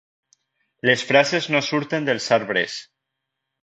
[0.91, 2.83] Les frases no surten dels arbres.